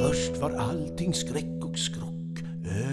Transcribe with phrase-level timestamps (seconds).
[0.00, 2.42] Först var allting skräck och skrock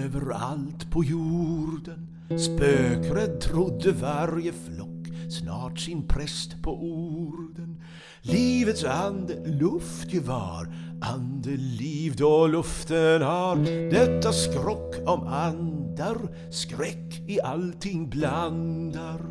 [0.04, 2.08] överallt på jorden.
[2.38, 7.82] Spökrädd trodde varje flock snart sin präst på orden.
[8.22, 13.56] Livets ande, luftgevär, andeliv då luften har
[13.92, 16.18] detta skrock om andar,
[16.52, 19.22] skräck i allting blandar.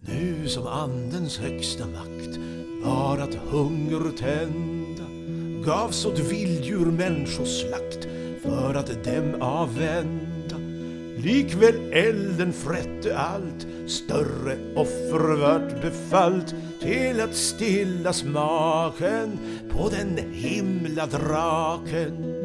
[0.00, 2.38] Nu som andens högsta makt
[2.84, 4.79] var att hunger tänd
[5.64, 8.08] gavs åt vilddjur människoslakt
[8.42, 10.56] för att dem avvända.
[11.16, 19.38] Likväl elden frätte allt, större offer vart befallt till att stilla smaken
[19.70, 22.40] på den himla draken.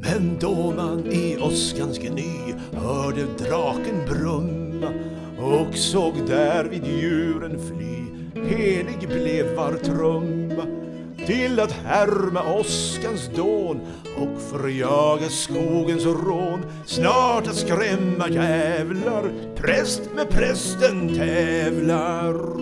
[0.00, 4.92] Men då man i åskans gny hörde draken brumma
[5.38, 10.66] och såg därvid djuren fly, helig blev var trumma
[11.26, 13.80] till att härma åskans dån
[14.16, 16.64] och förjaga skogens rån.
[16.86, 22.58] Snart att skrämma jävlar, präst med prästen tävlar.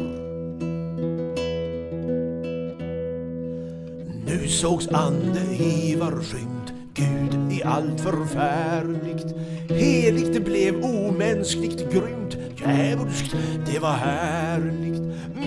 [4.27, 9.37] Nu sågs ande Ivar skymt, Gud i allt förfärligt.
[9.71, 12.26] Heligt det blev omänskligt grymt,
[12.71, 13.37] djävulskt
[13.67, 15.03] det var härligt.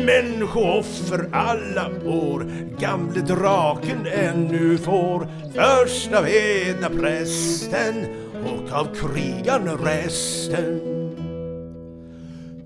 [0.05, 2.45] Människooffer alla år,
[2.79, 8.05] gamle draken ännu får först av hedna prästen
[8.45, 10.99] och av krigan resten.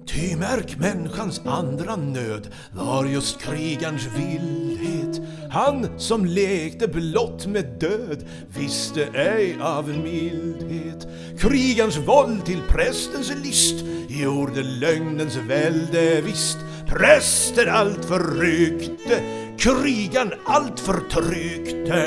[0.05, 5.21] Ty märk människans andra nöd var just krigarns vildhet.
[5.51, 8.25] Han som lekte blott med död
[8.57, 11.07] visste ej av mildhet.
[11.39, 13.85] Krigarns våld till prästens list
[14.22, 16.58] gjorde lögnens välde visst.
[16.88, 19.22] Prästen allt förryckte,
[19.58, 22.03] krigan allt förtryckte.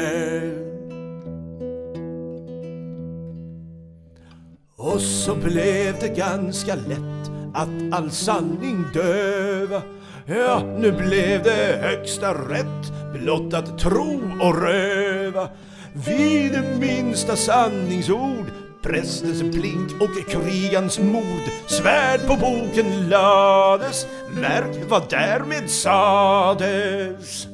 [4.76, 9.82] Och så blev det ganska lätt att all sanning döva.
[10.26, 15.48] Ja, nu blev det högsta rätt blott att tro och röva.
[15.92, 18.46] Vid minsta sanningsord
[18.86, 24.06] prästens blink och krigans mod svärd på boken lades
[24.40, 27.46] märk vad därmed sades.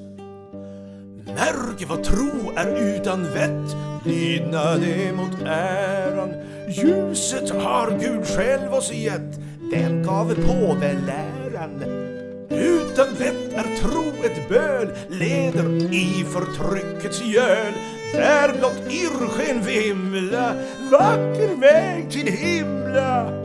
[1.27, 4.81] Märk vad tro är utan vett, lydnad
[5.17, 6.33] mot äran.
[6.69, 9.41] Ljuset har Gud själv oss gett,
[9.73, 11.85] den gav påveläran.
[12.51, 17.73] Utan vett är tro ett böl, leder i förtryckets göl.
[18.13, 20.55] Där blott irrsken vimla,
[20.91, 23.43] vacker väg till himla.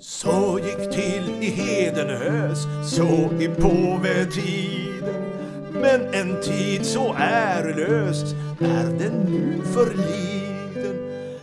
[0.00, 2.58] Så gick till i Hedenhös,
[2.96, 5.22] så i påvetiden.
[5.72, 8.22] Men en tid så ärelös
[8.60, 10.96] är den nu förliden.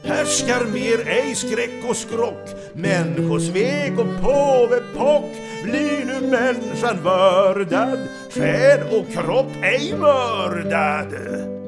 [0.04, 5.32] Härskar mer ej skräck och skrock, människosvek och påvepock
[5.64, 8.00] blir nu människan vördad,
[8.31, 11.59] själ och kropp ej mördad.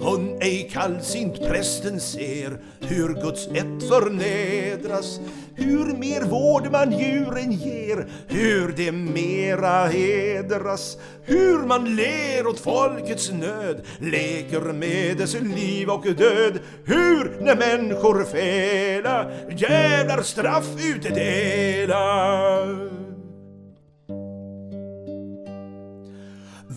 [0.00, 5.20] Hon ej kallsint prästen ser hur Guds ett förnedras,
[5.54, 13.30] hur mer vård man djuren ger, hur det mera hedras, hur man ler åt folkets
[13.32, 22.00] nöd, leker med dess liv och död, hur när människor fela jävlar straff utdela.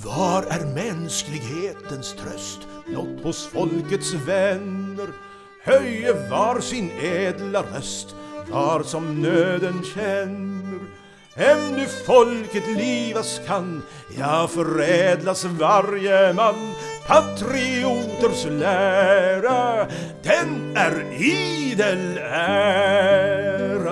[0.01, 2.59] Var är mänsklighetens tröst?
[2.87, 5.07] Blott hos folkets vänner.
[5.63, 8.15] Höje var sin ädla röst
[8.51, 10.79] var som nöden känner.
[11.35, 13.81] Ännu folket livas kan,
[14.17, 16.73] ja förädlas varje man.
[17.07, 19.87] Patrioters lära,
[20.23, 23.82] den är idel är